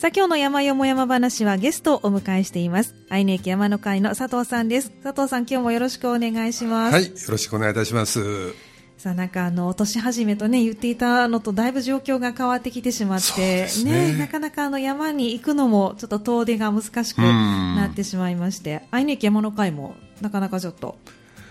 [0.00, 2.94] さあ今日の山よも山話はゲストをお迎えしています。
[3.10, 4.92] 愛媛駅山の会の佐藤さんです。
[5.02, 6.94] 佐藤さん今日もよろしくお願いします。
[6.94, 8.54] はいよろしくお願いいたします。
[8.96, 20.96] さあなんかあの年始めとね言っていたのとだいぶ状況が変わってきてしまってね、ね、なかなかあの山に行くのもちょっと遠出が難しくなってしまいまして愛媛駅山の会もなかなかちょっと。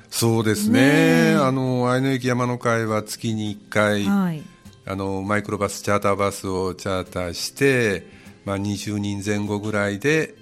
[0.09, 1.35] そうですね。
[1.39, 4.41] あの愛媛駅山の会は月に1回、はい、
[4.87, 8.17] あのマイクロバスチャーターバスをチャーターして
[8.49, 10.33] まあ、20人前後ぐらいで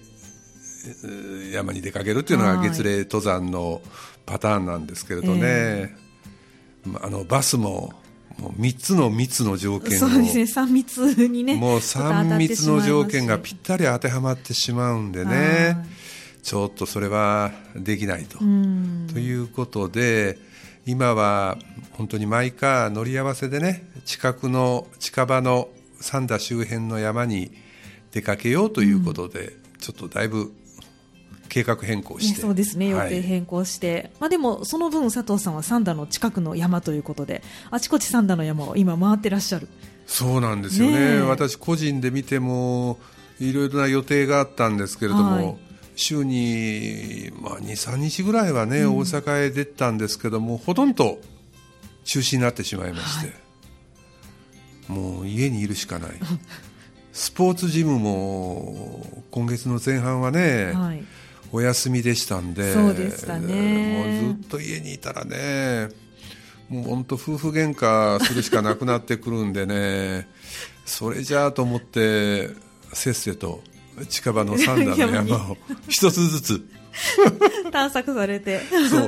[1.54, 3.82] 山に出かけるっていうのが月齢登山の
[4.26, 7.91] パターンなんですけれどね、えー、あのバスも
[8.40, 10.44] もう3つの密の条件そうですね。
[10.44, 15.76] 3密にねもう3密の条件がぴったり当てはまってしまうんでね。
[16.41, 18.38] ちょっとそれはできないと。
[18.38, 18.46] と
[19.20, 20.38] いうことで
[20.85, 21.58] 今は
[21.91, 25.68] 本当に毎回乗り合わせでね近くの近場の
[25.99, 27.66] 三田周辺の山に
[28.12, 30.52] 出かけようということで、うん、ちょっとだいぶ
[31.48, 37.41] 計画変更して、ね、そうですね予定変更して、はい、まあ、でもその分佐藤さんは三田の近くの山ということで
[37.72, 39.68] あちこち三田の山を今回ってらっしゃる。
[40.05, 42.98] そうなんですよね、ね、私個人で見ても
[43.41, 45.58] いろいろな予定があったんですけれども、はい、
[45.98, 51.20] 週に、まあ、23日ぐらいはね、うん、大阪へ出たんですけどもほとんど
[52.05, 53.34] 中止になってしまいまして、
[54.88, 56.12] はい、もう家にいるしかない
[57.18, 61.04] スポーツジムも今月の前半はね、はい、
[61.51, 64.22] お休みでしたんでそうでしたね。
[64.22, 65.90] もうずっと家にいたらね
[66.69, 70.28] もう本当夫婦喧嘩するしかなくなってくるんでね
[70.85, 72.51] それじゃあと思って
[72.94, 73.63] せっせと
[74.09, 75.57] 近場の三段の山を
[75.90, 76.69] 一つずつ。
[77.72, 78.62] 探索されて。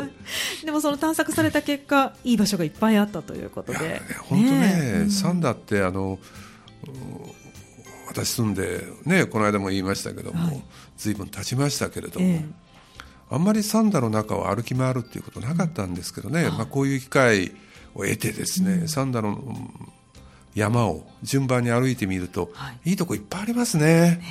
[0.65, 4.01] でもその探索された結果いい場所がいっぱいあったということで。
[4.23, 6.17] 本当ねね、うん、三田ってあの
[8.09, 10.63] 私住んで、ね、この間も言いましたけども、はい、
[10.97, 12.45] 随分経ちましたけれども、え
[13.31, 17.51] あんまり三田の中を歩き回るっていうことなかったんですけどね、うん、まあ、こういう機会
[17.93, 19.39] を得てですね、うん、三田の
[20.59, 24.21] 山を順番に歩いてみると、はい、いいとこいっぱいありますね。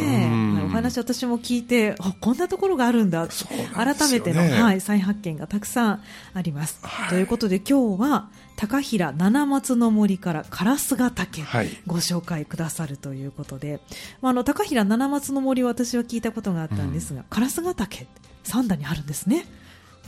[0.00, 3.30] ねお話私も聞いてこんなところがあるんだ、ね、
[3.74, 6.02] 改めての、はい、再発見がたくさん
[6.34, 6.78] あります。
[6.82, 13.80] はい、ということで今日は高平七松の森から烏ヶ岳、はい、ご紹介くださるということで、
[14.20, 18.06] まあ、あの高平七松の森私は聞いたことがあったんですが、うん、烏ヶ岳
[18.42, 19.46] 三田にあるんですね。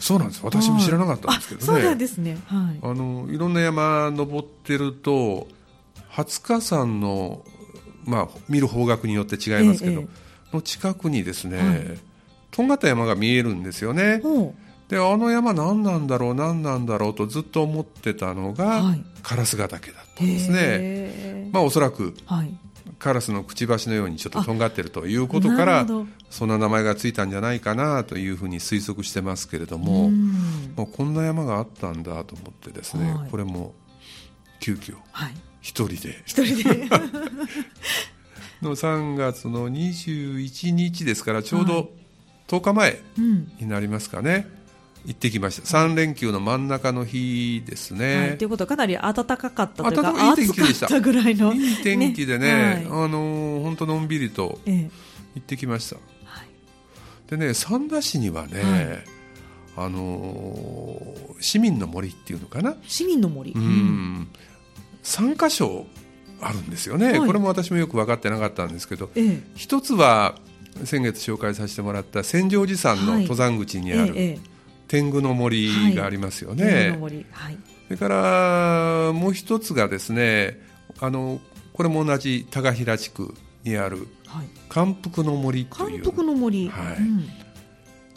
[0.01, 0.41] そうなんです。
[0.43, 5.47] 私も知らなかったんですけどね、そうなんですね、はい、あのいろんな山登ってると
[6.13, 7.45] 20日山の、
[8.05, 11.99] まあ、見る方角によって違いますけど、ええ、の近くにですね、はい、
[12.51, 14.23] とんがった山が見えるんですよね。
[14.89, 21.49] であの山何なんだろう何なんだろうとずっと思ってたのが、はい、烏ヶ岳だったんですね。
[21.53, 22.53] まあおそらく、はい、
[22.99, 25.87] カラスのくちばしのようにちょっととんがってるということから
[26.29, 30.11] そんな名前がついたんじゃないかなというふうに推測してますけれども、
[30.77, 33.75] まあ、こんな山があったんだと思ってですね、はい、これも
[34.59, 36.23] 急遽、はい一人で。
[36.25, 36.89] 一人で。
[38.63, 41.91] の3月の21日ですからちょうど
[42.49, 43.01] 10日前
[43.59, 44.47] になりますかね、はいうん、
[45.07, 45.63] 行ってきました。
[45.63, 51.01] 3連休の真ん中の日ですね、はい、ということはかなり暖かかったというかいい天気でした。
[51.01, 52.87] ぐらいのいい天気でね、ね。
[52.91, 54.91] はい、あの本当のんびりと行
[55.39, 55.99] ってきました、え
[57.29, 59.05] え、でね三田市にはね、
[59.77, 60.99] あの
[61.41, 62.75] 市民の森っていうのかな。
[62.87, 64.29] 市民の森、うん、
[65.03, 65.87] 3箇所
[66.41, 70.37] あるんですよね、はい、これも私もよく分かってなかったんですけど、ええ、一つは
[70.85, 74.41] 先月紹介させてもらった千畳寺山の登山口にある、はい
[74.91, 76.99] 天狗の森がありますよね、
[77.31, 77.57] はい、
[77.87, 80.61] それからもう一つがですね
[80.99, 81.41] あの
[81.73, 83.33] これも同じ高平地区
[83.63, 84.09] にある
[84.69, 86.35] 感福の森というの。
[86.35, 87.29] 森、はい、うん、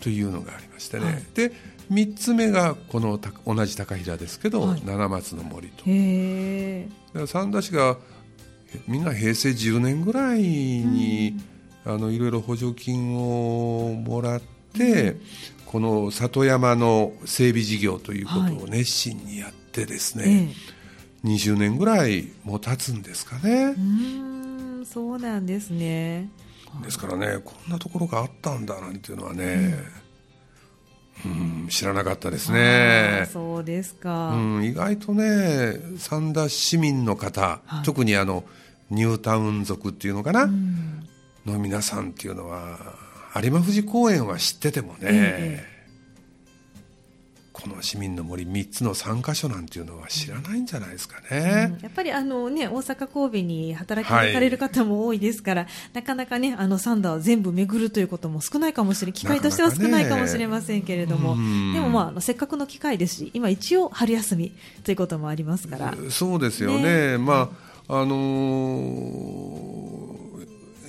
[0.01, 1.51] というのがありましてね、で
[1.91, 5.83] 3つ目がこの同じ高平ですけど、はい、七松の森と。
[5.85, 7.97] 三田市が
[8.87, 11.37] みんな平成10年ぐらいに、
[11.85, 14.41] うん、あのいろいろ補助金をもらっ
[14.73, 15.21] て、うん、
[15.65, 20.53] この里山の整備事業ということを熱心にやってですね、
[21.23, 23.75] はい、20年ぐらいも経つんですかね。
[23.77, 26.29] うんそうなんですね。
[26.83, 29.85] ですからねこんなところがあったんだなんていうのはね、うん、
[31.69, 33.27] 知らなかったですね。
[33.31, 38.43] そうですか、うん、意外とね三田市民の方、はい、特にあの
[38.89, 41.07] ニュータウン族っていうのかな、うん、
[41.45, 42.77] の皆さんっていうのは
[43.41, 45.72] 有馬富士公園は知っててもね、ええ、
[47.63, 64.51] この市民の森3つの3か所なんていうのは知らないんじゃないですかね、うん、やっぱりあの、ね、大阪、神戸に働きに行かれる方も多いですから、はい、なかなか、ね、あのサンダーを全部巡るということも少ないかもしれ機会としては少ないかもしれませんけれども、でも、まあ、せっかくの機会ですし今、一応春休み
[64.83, 65.95] ということもありますから。
[66.09, 67.17] そうですよね、ね。
[67.17, 67.49] ま
[67.87, 68.15] ああの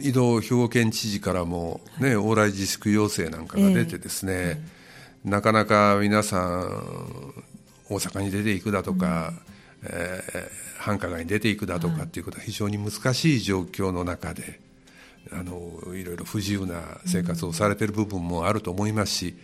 [0.01, 4.75] ー、井戸兵庫県知事からも、ね、往来自粛要請なんかが出てですね、えー
[5.25, 7.45] なかなか皆さん
[7.89, 9.33] 大阪に出ていくだとか、
[9.83, 14.61] うん、えー、繁華街に出ていくだとかっていうことは非常に難しい状況の中で、
[15.33, 19.35] あのいろいろ不自由な生活をされている部分もあると思いますし、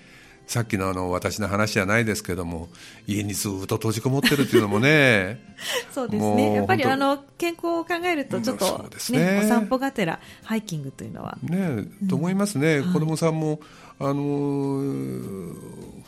[0.47, 2.71] さっきのあの私の話じゃないですけども
[3.07, 5.39] 家にずっと閉じこもってるっていうのもね
[5.95, 6.55] そうですね。
[6.55, 11.39] やっぱりあの健康を考えるとちょっと、ねね、お散歩がてらハイキングというのは。
[11.45, 13.61] ね、と思いますね、うん、子供さんも
[14.01, 14.83] あの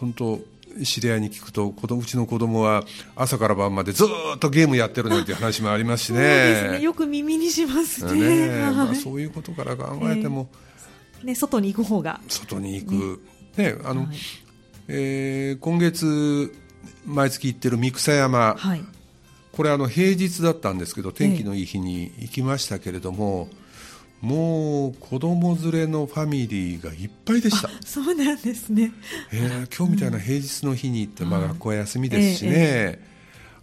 [0.00, 0.41] 本当
[0.83, 2.85] 知り合いに聞くと子供うちの子供は
[3.15, 6.79] 朝から晩までずっとゲームやってるなんていう話もありますしね。
[6.79, 6.81] ね。
[6.81, 8.49] よく耳にしますね。
[8.49, 10.49] ね、まあ、そういうことから考えても、
[11.21, 12.21] えー、ね、外に行く方が。
[12.29, 13.23] 外に行く、
[13.59, 14.17] ねあの、はい、
[14.89, 16.55] えー、今月
[17.05, 18.83] 毎月行ってる三草山、はい、
[19.53, 23.62] これあの平日だったんですけど天気のいい日に行きましたけれども、えー
[24.23, 27.69] もう子供連れのファミリーがいっぱいでした。
[27.85, 28.93] そうなんですね、
[29.33, 32.99] えー、今日みたいな平日の日に行って、まあ、学校は休みですしね、え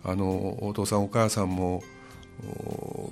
[0.04, 1.82] ー、あのお父さんお母さんも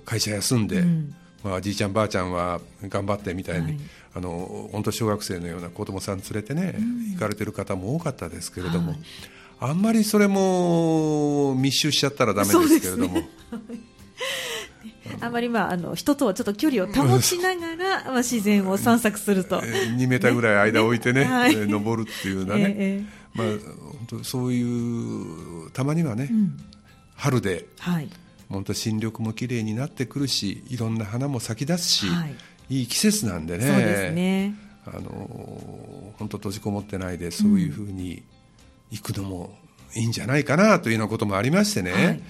[0.04, 3.78] 会社休んで、うん、まあ、じいちゃんばあちゃんは頑張ってみたいに、はい、
[4.16, 9.00] あの本当小学生のような子供さん連れてね、うん、行かれてる方も多かったですけれども、はい、
[9.62, 13.22] あんまりそれも密集しちゃったらだめですけれども。
[15.19, 23.48] あまり、まあ、あの人とはちょっと距離を保ちながら、 まあ、自然を散策すると、2メーターぐらい間を置いてね、ね はい、登るっていうのはね、えー、まあ、
[24.07, 26.57] 本当そういうたまにはね、うん、
[27.16, 28.10] 春で、はい、
[28.50, 32.28] 本当新緑も綺麗になってくるしいろんな花も咲き出すし、は
[32.69, 33.68] い、いい季節なんでね。
[33.68, 34.56] そうですね。
[34.86, 38.24] あの本当閉じこもってないでそういうふうに
[38.90, 39.54] 行くのも
[39.94, 42.22] いいんじゃないかなというようなこともありましてね、はい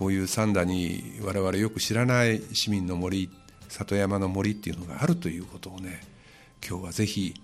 [0.00, 3.28] こういう三田に我々よく知らない市民の森
[3.68, 6.00] 里山の森っていうのがあるということをね
[6.66, 7.34] 今日はぜひ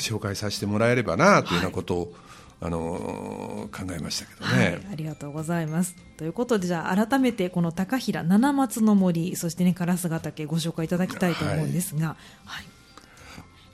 [0.00, 2.10] 紹介させてもらえればなというようなことを、はい。
[2.58, 5.94] あの考えましたけどね、はい、ありがとうございます。
[6.16, 12.16] ということでじゃあ改めてこの高平七松の森そしてね烏ヶ岳ご紹介いただきたいと思うんですが、
[12.46, 12.64] はい、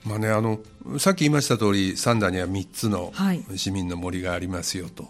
[0.05, 0.59] まあね、あの
[0.99, 3.13] さっき言いました通り三田には3つの
[3.55, 5.07] 市民の森がありますよと、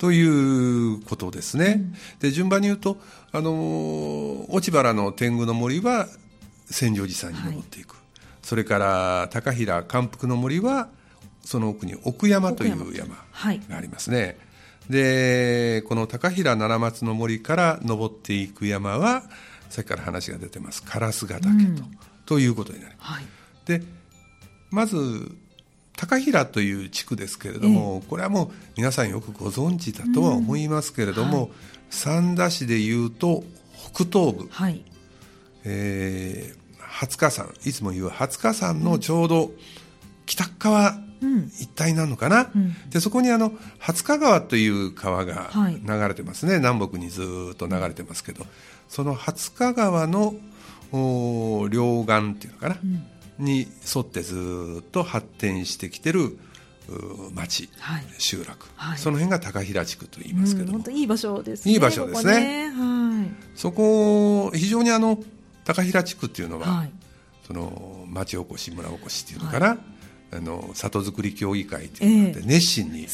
[0.00, 0.22] とい
[0.94, 1.74] うことですね。
[1.76, 2.96] うん、で順番に言うと、
[3.32, 6.08] あの落原の天狗の森は
[6.70, 8.00] 千畳寺山に登っていく、はい、
[8.42, 10.88] それから高平関福の森は
[11.42, 13.14] その奥に奥山という山。
[13.68, 14.22] がありますね。
[14.22, 14.26] は
[14.88, 19.24] い、でこの高平七松の森から登っていく山は
[19.68, 21.50] さっきから話が出てます烏ヶ岳と。
[21.50, 23.12] うん、ということになります。
[23.12, 23.24] はい、
[23.66, 23.82] で
[24.70, 25.36] まず
[26.00, 31.50] 高平という地区ですけれども、えこれはもう皆さんよくご存知だとは思いますけれども、うんはい、
[31.90, 33.44] 三田市でいうと
[33.92, 34.82] 北東部、はい、
[35.64, 37.52] えー、初日山。
[37.66, 39.50] いつも言う初日山のちょうど
[40.24, 40.94] 北側
[41.58, 48.46] 一帯なのかな、うん、でそこにあの初日川という川が流れてますね、はい、南北にずっと流れてますけど
[48.88, 50.34] その初日川の
[51.68, 53.02] 両岸っていうのかな、うん
[53.40, 56.38] に沿ってずっと発展してきてる
[57.34, 65.22] 町、はい、集落、はい、その辺が高平地区と言いますけど本当いい場所ですねいい場所ですね、ね、はい、そこ非常にあの
[65.64, 66.90] 高平地区っていうのは、はい、
[67.46, 69.78] その町おこし村おこしっていうのかな、
[70.32, 73.06] あの里づくり協議会というのがあって、熱心にい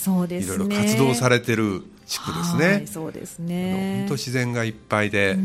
[0.47, 2.87] ろいろ活動されてる地区ですね。
[2.87, 3.99] そうですね。
[4.01, 5.37] 本当自然がいっぱいで、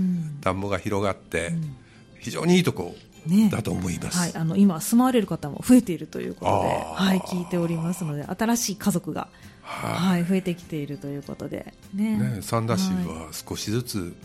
[0.41, 1.51] 田んぼが広がって、
[2.19, 9.27] 非常にいいとこね、だと思います、はい、あの今住まわれる方も増えているということで、はい、聞いておりますので新しい家族が、
[9.61, 12.17] はい、増えてきているということでね。
[12.17, 14.15] ね三田市は少しずつ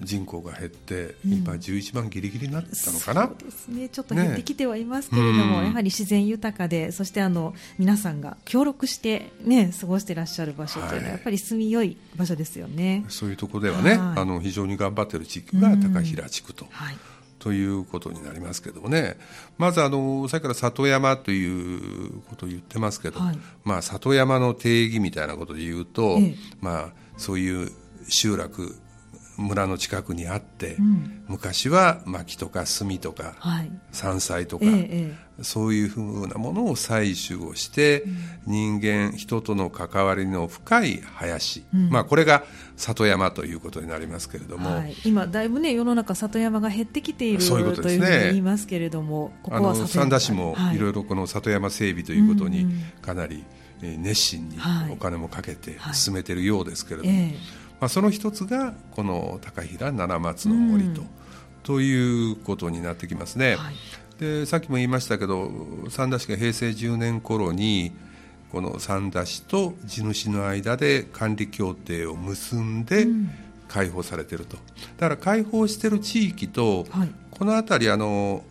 [0.00, 3.88] 人口が減って、今11万ギリギリになったのかな、そうですね。
[3.88, 13.04] ちょっと減ってきてはいますけれども、ね、やはり自然豊かでそしてあの皆さんが協力して、ね、過ごしていらっしゃる場所というのは、やっぱり住みよい場所ですよね。
[13.08, 16.66] そういうところではね、あの非常に頑張っている地区が高平地区と。
[16.70, 16.96] はい
[17.42, 19.16] ということになりますけどもね。
[19.58, 27.72] まずあのさっきから里山ということを言ってますけど、はい、まあ、里山の定義みたいなことで言うと、ええ、まあ、そういう
[28.08, 28.76] 集落
[29.42, 42.44] 村の近くにあって、うん、昔は薪とか炭とか、はい、山菜とか、ええ、そういうふうなものを採取をして、うん、人間人との関わりの深い林、うん、まあ、これが
[42.76, 50.78] 里山ということになりますけれども、はい、今だいぶね世の中里山が減ってきているそういうことです、ね、というふうに言いますけれどもここは三田市もい。
[50.78, 52.66] ろいろこの里山整備ということに
[53.00, 53.44] かなり
[53.80, 54.58] 熱心に
[54.90, 61.02] お金もかけて進めているようですけれども、はいはいえまあ、その一つがこの高平七松の森と,、
[61.64, 63.56] ということになってきますね。
[63.56, 63.74] はい、
[64.20, 65.50] でさっきも言いましたけど
[65.88, 67.90] 三田市が平成10年頃に
[68.52, 73.08] この三田市と地主の間で管理協定を結んで
[73.66, 74.58] 開放されていると、
[74.98, 78.44] だから開放している地域と、はい、この辺りあの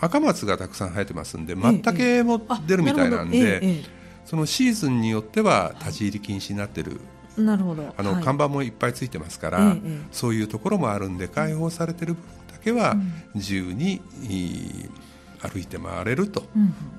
[0.00, 3.84] 赤松がたくさん生えてますんで松茸も出るみたいなんで、
[4.24, 7.00] そのシーズンによっては立ち入り禁止になっている
[7.36, 12.96] なるほどあの、はい、看板もいっぱいついてますから、ええ、そういうところもあるんで開放されてる部分だけは
[13.34, 16.44] 自由に、うん、歩いて回れると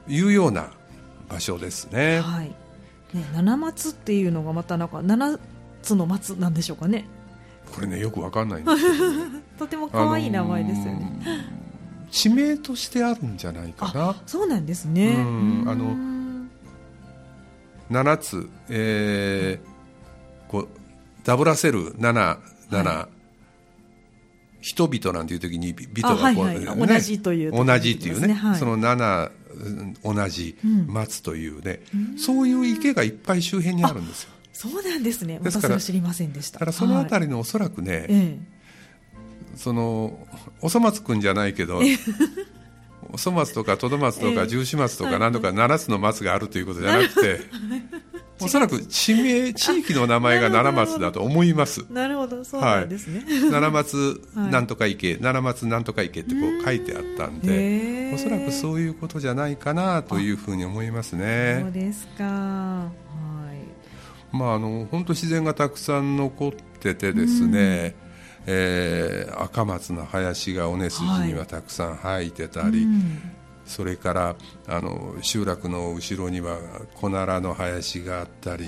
[0.07, 0.71] いうような
[1.29, 2.19] 場所ですね。
[2.19, 2.47] はい、
[3.13, 5.39] ね七松っていうのがまたなんか七
[5.81, 7.05] つの松なんでしょうかね。
[7.73, 9.05] これねよくわかんないんですけど、
[9.65, 11.19] とても可愛い名前ですよね。
[12.11, 14.15] 地名としてあるんじゃないかな。
[14.25, 15.15] そうなんですね。
[15.17, 15.95] あの
[17.89, 19.72] 七つ、えー、
[20.53, 20.67] こう
[21.23, 22.37] ダブらせる7、
[22.69, 23.09] 7、は
[24.61, 26.59] い、人々なんていう時に人がこう、はいはい。
[26.59, 29.31] ね、同じという、ね、同じっていうね、はい、その7
[30.03, 30.55] 同じ、
[30.87, 34.29] 待つというね、うん、そういう池がいっぱい周辺にあるんですよ。
[34.53, 35.39] そうなんですね。
[35.43, 36.59] 私は知りませんでした。
[36.59, 38.37] だからそのあたりのおそらくね、はい。
[39.55, 40.19] その
[40.61, 41.81] おそ松くんじゃないけど、
[43.11, 47.39] おそ松とかトド松とか十四松とか何とか七つの松があるということじゃなくて、
[48.39, 51.85] おそらく地名地域の名前が奈良松だと思います。
[51.89, 52.43] なるほど。
[52.43, 61.59] そうなんですね、 はい、奈良松なんとか池、はい、奈良松なんとか池ってこう書いてあったんでおそらくそういうことじゃないかなというふうに思いますね。
[61.61, 62.23] そうですか。
[62.23, 62.89] は
[64.33, 64.35] い。
[64.35, 67.95] まああの本当自然がたくさん残っててですね、
[68.45, 74.35] えー、赤松の林が尾根筋にはたくさん生えてたり、はいそれから
[74.67, 76.57] あの集落の後ろには
[76.95, 78.67] 小奈良の林があったり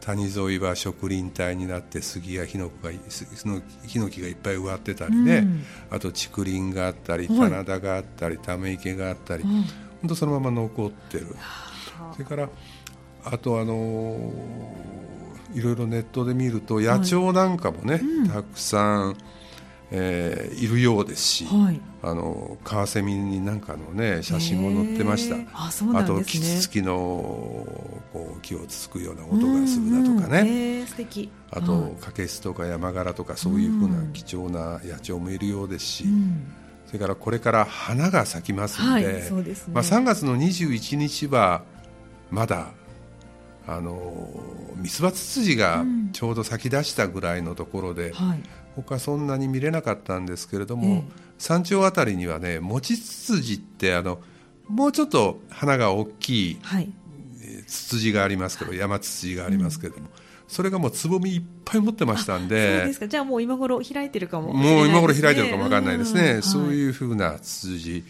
[0.00, 2.90] 谷沿いは植林帯になって杉やヒノキが
[3.86, 9.64] ヒノキがいっぱい植わってたりね、うん、あと竹林があったり棚田があったりため池があったり、うん、本
[10.08, 11.26] 当そのまま残ってる。
[12.12, 12.48] それから
[13.24, 14.32] あとあの
[15.52, 19.16] いろいろネットで見ると野鳥なんかもね、たくさん。
[19.92, 25.36] えー、いるようですし、はい、あのカワセミになんかのね写真も載ってました。
[25.52, 31.30] あそうなん、ね、あとキツツキのこう木をつつくような音がするだとかね、素敵。
[31.50, 36.04] あと、はい、カケスとかヤマガラとかそういうふうな貴重な野鳥もいるようですし、
[36.86, 39.30] それからこれから花が咲きますので,、はいでね、
[39.72, 41.62] まあ、3月の21日は
[42.30, 42.72] まだ
[43.66, 44.28] あの
[44.76, 48.42] ミツバツツジがちょうど咲き出したぐらいのところで、はい
[48.76, 51.04] 他そんなに見れなかったんですけれども、ええ、
[51.38, 54.20] 山頂あたりにはねモチツツジってあの
[54.68, 56.92] もうちょっと花が大きい、はい、
[57.66, 60.12] ツツジがありますけど、山ツツジがありますけれども、うん、
[60.46, 63.08] それがもうつぼみいっぱい持ってましたんでそうですか。
[63.08, 68.04] じゃあもう今頃開いてるかも、ね、もう今頃開いてるかもわかんないですね、うん、そういうふうなツツジ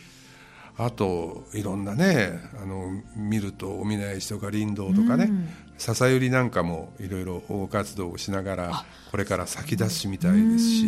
[0.82, 10.86] あといろんなねあの見るとお見ない人が林道とかね、うん、笹百合なんかもいろいろ保護活動をしながらこれから咲き出すみたいですし、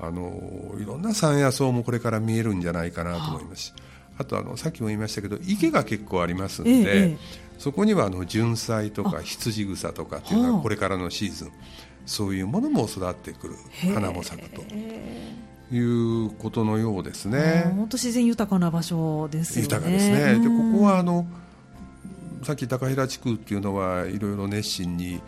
[0.00, 3.74] あのいろんな山野草もこれから見えるんじゃないかなと思いますし
[4.16, 7.18] あとあのさっきも言いましたけど池が結構ありますんで、ええ、
[7.58, 11.52] そこにはあの純菜とか羊草とかっていうのはこれからのシーズン
[12.06, 13.56] そういうものも育ってくる
[13.94, 14.62] 花も咲くと。
[15.72, 17.72] いうことのようですね。
[17.74, 19.62] 本当自然豊かな場所ですね。
[19.62, 20.38] 豊かですね。
[20.38, 21.26] でここはあの
[22.42, 25.20] さっき高平地区っていうのはいろいろ熱心に、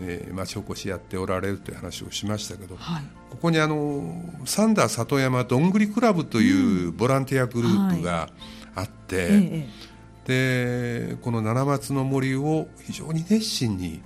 [0.00, 8.30] えー、町おこしやっておられるという話をしましたけど、はい、ここにあの三田里山どんぐりクラブというボランティアグループが
[8.74, 9.66] あって、うんはい、
[10.26, 14.00] でこの七松の森を非常に熱心に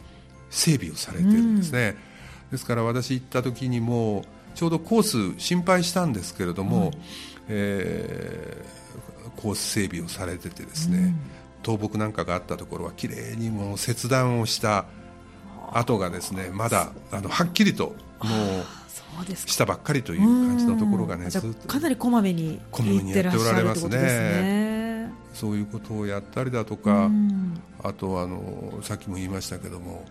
[0.49, 1.97] 整備をされてるんですね、
[2.47, 6.99] うん、ですから私行った時にもちょうどコース心配したんですけれども、はい、
[7.49, 11.21] えー、コース整備をされててですね、うん。
[11.65, 14.87] 倒木なんかがあったところはきれいにもう切断をした
[15.73, 17.95] 跡がですねまだあのはっきりとも
[19.23, 21.69] うしたばっかりという感じのところがねずっと。
[21.69, 25.11] かなりこまめにこまめにやっておられますね。
[25.33, 27.11] そういうことをやったりだとか
[27.83, 30.05] あとあのさっきも言いましたけども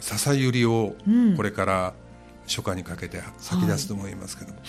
[0.00, 0.96] 笹百合を
[1.36, 1.94] これから、
[2.48, 4.68] 初夏にかけて咲き出すと思いますけども、はい、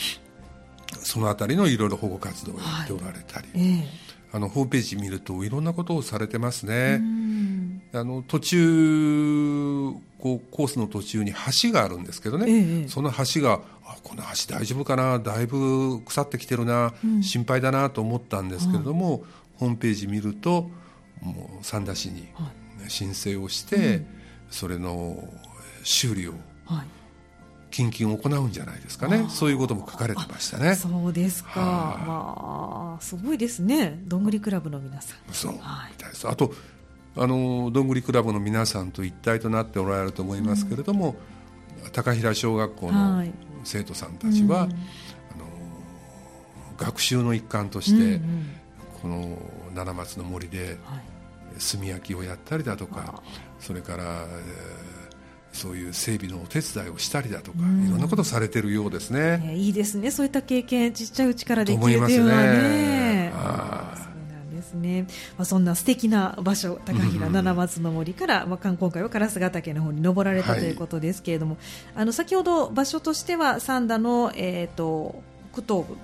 [1.02, 3.62] その辺りのいろいろ保護活動をやっておられたり、はい。
[3.62, 7.02] えー、あのホームページ見るといろんなことをされてますね。
[7.92, 15.18] あの途中こうコースの途中に橋があるんですけどね、えー、その橋があこの橋大丈夫かな？
[15.18, 19.24] だいぶ腐ってきてるな、うん、心配だなと思ったんですけれども、
[19.58, 20.70] ホームページ見ると
[21.22, 22.28] もう三田市に
[22.88, 24.08] 申請をして、うん、
[24.52, 25.28] それの
[25.84, 26.34] 修理を、
[26.66, 26.88] はい
[27.72, 29.28] 近々行うんじゃないですかね。
[29.30, 30.76] そういうことも書かれてましたね。
[30.76, 31.52] そうですか、
[32.06, 34.00] まあすごいですね。
[34.06, 35.34] どんぐりクラブの皆さん。
[35.34, 35.92] そう、はい、
[36.26, 36.54] あと
[37.16, 41.16] あのどんぐりクラブの皆さんと一体となっておられると思いますけれども、
[41.84, 43.26] うん、高平小学校の
[43.64, 44.76] 生徒さんたちは、はい、あの
[46.78, 48.46] 学習の一環として、うんうん、
[49.02, 49.38] この
[49.76, 50.78] 七松の森で
[51.72, 53.22] 炭焼きをやったりだとか、
[53.60, 54.99] それから、えー
[55.52, 60.12] そういう整備のお手伝いをしたりだとか、いろんなことされてるようですね、えー、いいですね。
[60.12, 63.34] そういった経験ちっちゃいうちからできるというのはね。
[64.52, 65.04] ですね、
[65.38, 75.98] まあ、そんな素敵な場所高平七松の森から、まあ、今回は烏ヶ岳の方に登られたということですけれども、はい、あの先ほど場所としては三田の、えーと、北東部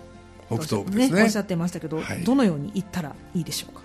[0.47, 3.81] 北東部ですね、ね、おっしゃってましたけど、はい、どのように行ったらいいでしょうか？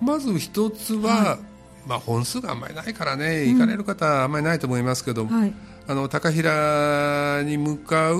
[0.00, 1.55] まず一つは、はい
[1.86, 5.54] まあ、本数があんまりないからね、行かれる方はあんまりないと思いますけど、はい、
[5.86, 8.18] あの高平に向かう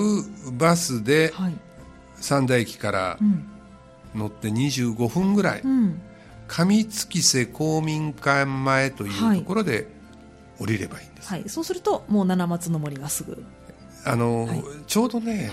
[0.53, 1.33] バスで、
[2.21, 3.19] 三田駅から
[4.15, 6.01] 乗って25分ぐらい、うん、
[6.47, 9.89] 上月瀬公民館前というところで
[10.61, 13.45] 降りればいいんです、はい、そうするともう七松の森がすぐ。
[14.05, 14.49] あの、
[14.87, 15.51] ちょうどね、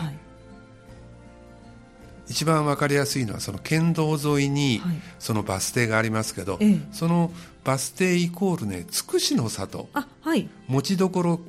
[2.29, 4.81] 一番分かりやすいのはその県道沿いに
[5.19, 7.31] そのバス停がありますけど、はい、その
[7.63, 9.89] バス停イコールねつくしの里。
[9.93, 10.49] あはい。
[10.67, 11.41] 餅どころ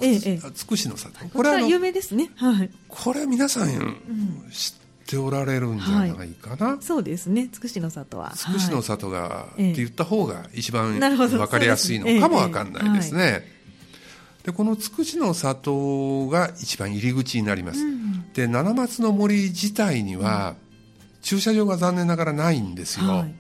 [0.54, 2.30] つくしの里、これは有名ですね。
[2.36, 2.70] はい。
[2.88, 3.68] これ皆さん、
[4.50, 7.48] 知っておられるんじゃないかな、はい、そうですね。
[7.52, 8.32] つくしの里は。
[8.34, 13.46] つくしの里が、って言った方が一番分かりやすいのかも分かんないですね、
[14.44, 20.54] でこのつくしの里が一番入り口になります、うん、で七松の森自体には、
[21.24, 23.34] 駐車場が残念ながらないんですよ、はい、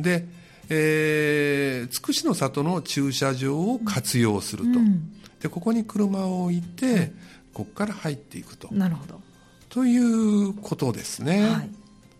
[0.00, 0.26] で、
[0.70, 7.12] えー、つくしの里の駐車場を活用すると、うん、でここに車を置いて、はい、
[7.52, 8.68] ここから入っていくと。
[8.72, 9.20] なるほど。
[9.68, 11.70] ということですね、はい、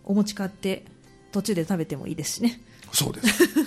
[0.03, 0.83] お持ち帰って
[1.31, 2.61] 途中で食べてもいいですしね。
[2.91, 3.43] そうです。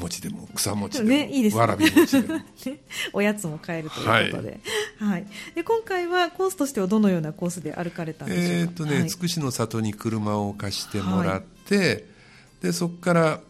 [0.00, 2.40] 餅でも草餅でも、ね、いいですね、わらび餅でも。
[3.12, 4.60] おやつも買えるということで。
[4.98, 8.52] はい、はい、で今回はコースとしてはどのようなコースで歩かれたんでしょうか？
[8.52, 12.04] えっ、とね、つくしの里に車を貸してもらって、はい、
[12.62, 13.40] でそこから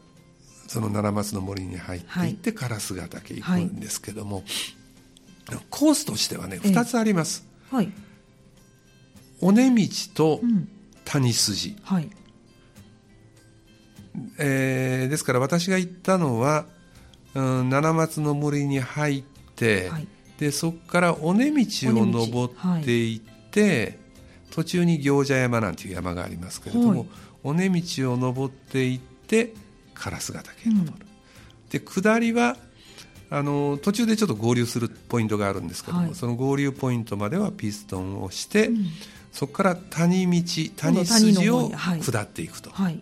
[0.66, 4.44] その奈良松の森に入っていって、烏ヶ岳行くんですけども、
[5.68, 7.92] コースとしてはね2つあります、はい、
[9.40, 10.40] 尾根道と
[11.04, 12.10] 谷筋、うん、はい
[14.38, 16.66] えー、ですから私が行ったのは、
[17.34, 19.22] うん、七松の森に入っ
[19.54, 23.98] て、はい、でそこから尾根道を登っていって、はい、
[24.50, 27.08] 途中に行者山なんていう山がありますけれども、はい、
[27.44, 29.54] 尾根道を登っていって
[29.94, 32.56] 烏ヶ岳へ登る、うん、で下りは
[33.32, 38.86] あの途中でちょっと合流するポイントがあるんですけども、その合流ポイントまではピストンをして、うん、
[39.30, 41.70] そこから谷道谷筋を
[42.02, 42.70] 下っていくと。
[42.70, 43.00] はい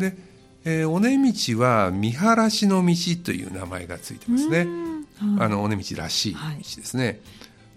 [0.00, 0.16] で、
[0.64, 4.66] えー、尾根道は見晴らしの道という名前がついてますね、はい、
[5.44, 7.18] あの尾根道らしい道ですね、はい、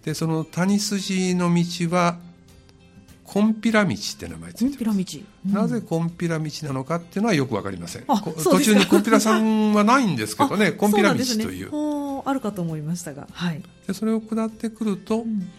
[0.06, 1.64] でその谷筋の道
[1.96, 2.18] は
[3.24, 8.04] コンピラ道って名前ついてます、うん、なぜコンピラ道なのかっていうのはよくわかりません。
[8.06, 10.72] 途中にコンピラさんはないんですけどね。
[10.72, 15.50] コンピラ道という、ね、あるかと思いましたが、はい、でそれを下ってくると、うん、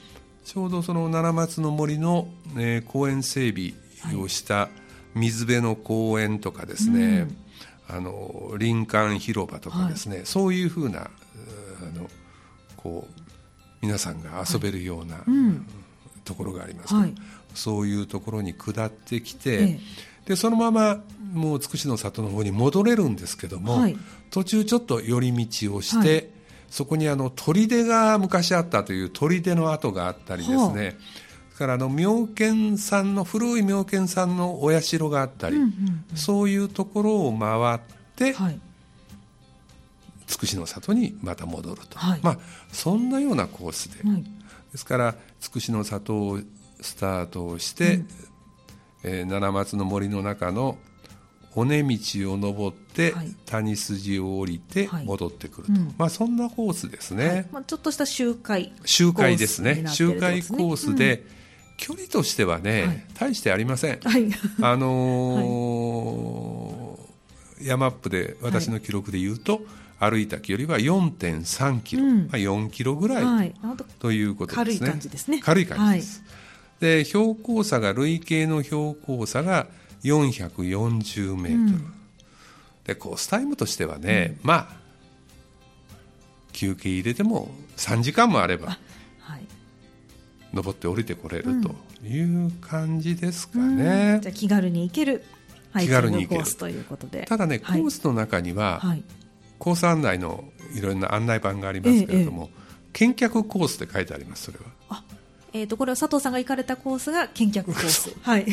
[0.44, 3.72] ちょうどその奈良松の森の、えー、公園整備
[4.22, 4.83] をした、はい
[5.14, 7.26] 水辺の公園とかですね、
[7.88, 12.08] うん、あの林間広場とかですね、はい、そういうふうなあの
[12.76, 13.20] こう
[13.80, 15.66] 皆さんが遊べるような、はいうん、
[16.24, 17.14] ところがあります、はい、
[17.54, 19.80] そういうところに下ってきて、ええ、
[20.26, 23.88] でそのままもうつくしの里の方に戻れるんですけども、
[24.30, 26.30] 途中ちょっと寄り道をして、
[26.70, 30.96] そこにあの砦が昔あったという砦の跡があったりですね、
[31.58, 35.68] からあの妙見山の古い妙見山のお社があったり、うんうん
[36.10, 37.80] うん、そういうところを回っ
[38.16, 38.60] て、はい、
[40.26, 42.38] つくしの里にまた戻ると、はい、まあ
[42.72, 44.24] そんなようなコースで、はい、
[44.72, 46.40] ですからつくしの里を
[46.80, 48.08] スタートをして、うん、
[49.04, 50.76] えー、七松の森の中の
[51.56, 53.30] 尾根道を登って、はい。
[53.46, 55.04] 谷筋を降りてはい。
[55.04, 55.94] 戻ってくると、うん。
[55.96, 57.46] まあ、そんなコースですね、はい。
[57.52, 59.76] まあ、ちょっとした周回周回ですね。
[59.76, 61.26] コースになってる周回コースで、
[61.76, 63.04] 距離としてはね、はい。
[63.14, 64.28] 大してありません、はい。
[64.60, 67.04] あのー
[67.62, 69.62] ヤマップで私の記録で言うと、
[69.98, 72.18] 歩いた距離は4.3キロ、うん。
[72.26, 73.54] まあ、4キロぐらい。
[74.00, 74.86] ということですね。
[74.86, 75.40] 軽い感じですね。
[75.40, 76.22] 軽い感じです。
[76.80, 79.68] で標高差が累計の標高差が
[80.02, 81.92] 440メートル、うん。
[82.84, 84.76] でコースタイムとしてはね、まあ
[86.52, 88.66] 休憩入れても3時間もあれば。
[88.66, 88.78] はい
[90.54, 91.74] 登って降りてこれると
[92.06, 93.76] いう感じですかうん。
[93.76, 94.18] ね。
[94.22, 95.24] じゃあ気軽に行ける
[95.78, 96.36] 気軽に行ける。
[96.36, 97.24] グコースということで。
[97.24, 97.80] ただね、はい。
[97.80, 99.02] コースの中には、はい。
[99.58, 102.50] コース案内のいろんな案内板がありますけれども、
[102.92, 104.64] 見客コースって書いてありますそれは。
[104.88, 105.04] あ
[105.52, 108.12] えー、とこれは佐藤さんが行かれたコースが見客コース。
[108.22, 108.46] はい。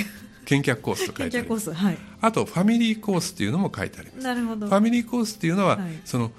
[0.49, 1.71] 見客コースと書見いてあります。
[1.71, 1.97] はい。
[2.21, 4.23] あとファミリーコースっていうのも書いてあります。
[4.23, 4.67] なるほど。
[4.67, 6.01] ファミリーコースっていうのは、はい。
[6.05, 6.31] その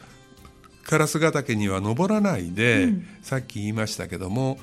[0.85, 3.07] 烏ヶ岳には登らないで、うん。
[3.23, 4.59] さっき言いましたけども、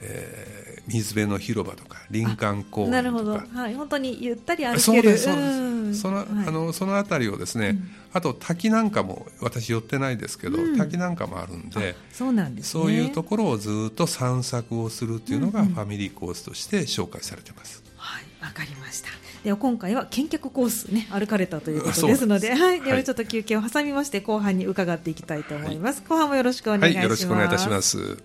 [0.00, 0.60] えー
[0.90, 5.46] 水辺の広場とか林間公園なるほど、とかはい、本当にゆったり歩そうけるですそうです。
[5.90, 5.94] ん。
[5.94, 6.26] その,、はい。
[6.48, 7.90] あのその辺りをですね、うん。
[8.12, 10.78] あと滝なんかも私寄ってないですけど、うん。
[10.78, 12.82] 滝なんかもあるんでそうなんですね。
[12.82, 15.74] そういうところをずっと散策をするっていうのがうんうん。
[15.74, 17.82] ファミリーコースとして紹介されてます。
[17.96, 19.10] はい、わかりました。
[19.44, 23.04] では今回は見客コースね歩かれたということですので、はい、でははい。
[23.04, 26.02] ちょっと休憩を挟みまして後半に伺っていきたいと思います。
[26.06, 26.96] 後半もよろしくお願いします。
[26.96, 28.18] はい、よろしくお願いいたします。